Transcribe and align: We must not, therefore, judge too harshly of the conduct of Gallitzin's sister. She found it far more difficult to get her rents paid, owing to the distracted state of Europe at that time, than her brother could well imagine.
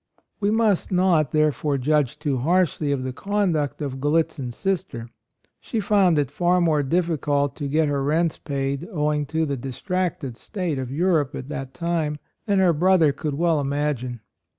We 0.39 0.49
must 0.49 0.91
not, 0.91 1.29
therefore, 1.31 1.77
judge 1.77 2.17
too 2.17 2.37
harshly 2.37 2.91
of 2.91 3.03
the 3.03 3.13
conduct 3.13 3.83
of 3.83 3.99
Gallitzin's 4.01 4.55
sister. 4.55 5.11
She 5.59 5.79
found 5.79 6.17
it 6.17 6.31
far 6.31 6.59
more 6.59 6.81
difficult 6.81 7.55
to 7.57 7.67
get 7.67 7.87
her 7.87 8.03
rents 8.03 8.39
paid, 8.39 8.87
owing 8.91 9.27
to 9.27 9.45
the 9.45 9.57
distracted 9.57 10.37
state 10.37 10.79
of 10.79 10.89
Europe 10.91 11.35
at 11.35 11.49
that 11.49 11.75
time, 11.75 12.17
than 12.47 12.57
her 12.57 12.73
brother 12.73 13.11
could 13.13 13.35
well 13.35 13.59
imagine. 13.59 14.21